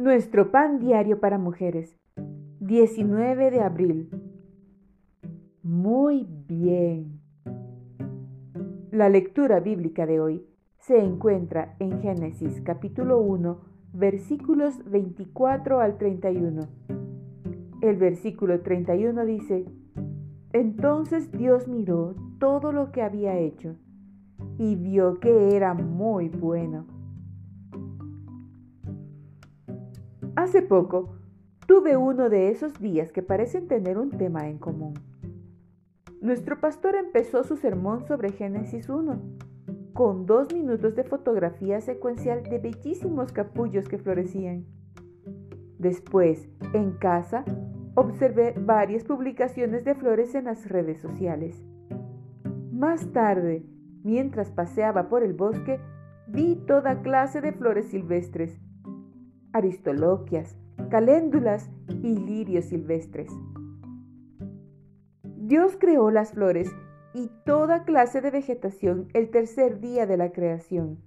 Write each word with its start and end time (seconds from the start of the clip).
Nuestro 0.00 0.50
pan 0.50 0.78
diario 0.78 1.20
para 1.20 1.36
mujeres. 1.36 1.94
19 2.60 3.50
de 3.50 3.60
abril. 3.60 4.08
Muy 5.62 6.26
bien. 6.48 7.20
La 8.90 9.10
lectura 9.10 9.60
bíblica 9.60 10.06
de 10.06 10.18
hoy 10.18 10.46
se 10.78 11.04
encuentra 11.04 11.76
en 11.80 12.00
Génesis 12.00 12.62
capítulo 12.62 13.18
1, 13.18 13.60
versículos 13.92 14.82
24 14.86 15.82
al 15.82 15.98
31. 15.98 16.62
El 17.82 17.96
versículo 17.98 18.62
31 18.62 19.26
dice, 19.26 19.66
Entonces 20.54 21.30
Dios 21.30 21.68
miró 21.68 22.14
todo 22.38 22.72
lo 22.72 22.90
que 22.90 23.02
había 23.02 23.36
hecho 23.36 23.76
y 24.56 24.76
vio 24.76 25.20
que 25.20 25.54
era 25.54 25.74
muy 25.74 26.30
bueno. 26.30 26.99
Hace 30.40 30.62
poco 30.62 31.16
tuve 31.66 31.98
uno 31.98 32.30
de 32.30 32.48
esos 32.48 32.80
días 32.80 33.12
que 33.12 33.20
parecen 33.20 33.68
tener 33.68 33.98
un 33.98 34.08
tema 34.08 34.48
en 34.48 34.56
común. 34.56 34.94
Nuestro 36.22 36.58
pastor 36.58 36.94
empezó 36.94 37.44
su 37.44 37.58
sermón 37.58 38.06
sobre 38.06 38.32
Génesis 38.32 38.88
1, 38.88 39.20
con 39.92 40.24
dos 40.24 40.50
minutos 40.54 40.96
de 40.96 41.04
fotografía 41.04 41.82
secuencial 41.82 42.42
de 42.44 42.58
bellísimos 42.58 43.32
capullos 43.32 43.86
que 43.86 43.98
florecían. 43.98 44.64
Después, 45.78 46.48
en 46.72 46.92
casa, 46.92 47.44
observé 47.94 48.54
varias 48.58 49.04
publicaciones 49.04 49.84
de 49.84 49.94
flores 49.94 50.34
en 50.34 50.46
las 50.46 50.66
redes 50.70 51.02
sociales. 51.02 51.62
Más 52.72 53.12
tarde, 53.12 53.66
mientras 54.04 54.50
paseaba 54.50 55.10
por 55.10 55.22
el 55.22 55.34
bosque, 55.34 55.80
vi 56.26 56.56
toda 56.66 57.02
clase 57.02 57.42
de 57.42 57.52
flores 57.52 57.88
silvestres 57.90 58.58
aristoloquias, 59.52 60.56
caléndulas 60.90 61.70
y 62.02 62.16
lirios 62.16 62.66
silvestres. 62.66 63.30
Dios 65.22 65.76
creó 65.78 66.10
las 66.10 66.32
flores 66.32 66.70
y 67.12 67.30
toda 67.44 67.84
clase 67.84 68.20
de 68.20 68.30
vegetación 68.30 69.08
el 69.14 69.30
tercer 69.30 69.80
día 69.80 70.06
de 70.06 70.16
la 70.16 70.32
creación. 70.32 70.98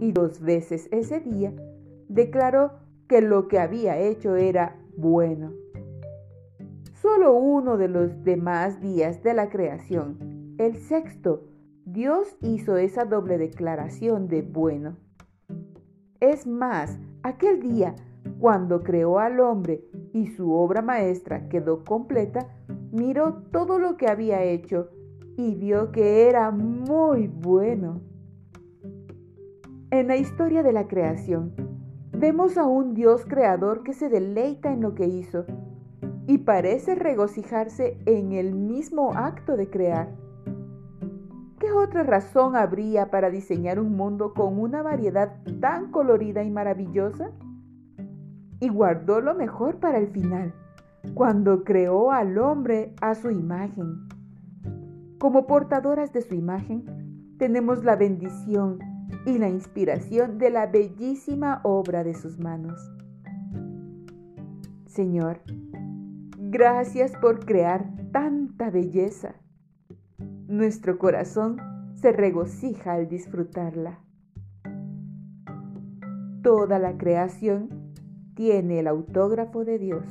Y 0.00 0.12
dos 0.12 0.40
veces 0.40 0.88
ese 0.90 1.20
día 1.20 1.52
declaró 2.08 2.72
que 3.08 3.20
lo 3.20 3.48
que 3.48 3.58
había 3.58 3.98
hecho 3.98 4.36
era 4.36 4.76
bueno. 4.96 5.52
Solo 6.94 7.34
uno 7.34 7.76
de 7.76 7.88
los 7.88 8.24
demás 8.24 8.80
días 8.80 9.22
de 9.22 9.34
la 9.34 9.50
creación, 9.50 10.54
el 10.58 10.76
sexto, 10.76 11.44
Dios 11.84 12.36
hizo 12.40 12.76
esa 12.76 13.04
doble 13.04 13.38
declaración 13.38 14.28
de 14.28 14.42
bueno. 14.42 14.96
Es 16.22 16.46
más, 16.46 17.00
aquel 17.24 17.60
día, 17.60 17.96
cuando 18.38 18.84
creó 18.84 19.18
al 19.18 19.40
hombre 19.40 19.82
y 20.12 20.28
su 20.28 20.52
obra 20.52 20.80
maestra 20.80 21.48
quedó 21.48 21.82
completa, 21.82 22.46
miró 22.92 23.42
todo 23.50 23.80
lo 23.80 23.96
que 23.96 24.06
había 24.06 24.40
hecho 24.44 24.88
y 25.36 25.56
vio 25.56 25.90
que 25.90 26.28
era 26.28 26.52
muy 26.52 27.26
bueno. 27.26 28.02
En 29.90 30.06
la 30.06 30.14
historia 30.14 30.62
de 30.62 30.72
la 30.72 30.86
creación, 30.86 31.54
vemos 32.12 32.56
a 32.56 32.68
un 32.68 32.94
Dios 32.94 33.24
creador 33.24 33.82
que 33.82 33.92
se 33.92 34.08
deleita 34.08 34.72
en 34.72 34.80
lo 34.80 34.94
que 34.94 35.06
hizo 35.06 35.44
y 36.28 36.38
parece 36.38 36.94
regocijarse 36.94 37.98
en 38.06 38.30
el 38.30 38.54
mismo 38.54 39.10
acto 39.16 39.56
de 39.56 39.68
crear. 39.68 40.14
¿Qué 41.72 41.78
otra 41.78 42.02
razón 42.02 42.54
habría 42.54 43.10
para 43.10 43.30
diseñar 43.30 43.80
un 43.80 43.96
mundo 43.96 44.34
con 44.34 44.58
una 44.58 44.82
variedad 44.82 45.42
tan 45.58 45.90
colorida 45.90 46.44
y 46.44 46.50
maravillosa? 46.50 47.30
Y 48.60 48.68
guardó 48.68 49.22
lo 49.22 49.34
mejor 49.34 49.76
para 49.76 49.96
el 49.96 50.08
final, 50.08 50.52
cuando 51.14 51.64
creó 51.64 52.12
al 52.12 52.36
hombre 52.36 52.94
a 53.00 53.14
su 53.14 53.30
imagen. 53.30 54.06
Como 55.18 55.46
portadoras 55.46 56.12
de 56.12 56.20
su 56.20 56.34
imagen, 56.34 57.36
tenemos 57.38 57.82
la 57.84 57.96
bendición 57.96 58.78
y 59.24 59.38
la 59.38 59.48
inspiración 59.48 60.36
de 60.36 60.50
la 60.50 60.66
bellísima 60.66 61.62
obra 61.64 62.04
de 62.04 62.12
sus 62.12 62.38
manos. 62.38 62.78
Señor, 64.84 65.40
gracias 66.36 67.12
por 67.16 67.46
crear 67.46 67.88
tanta 68.12 68.68
belleza 68.68 69.36
nuestro 70.52 70.98
corazón 70.98 71.56
se 71.94 72.12
regocija 72.12 72.92
al 72.92 73.08
disfrutarla. 73.08 74.00
Toda 76.42 76.78
la 76.78 76.98
creación 76.98 77.94
tiene 78.34 78.80
el 78.80 78.86
autógrafo 78.86 79.64
de 79.64 79.78
Dios. 79.78 80.04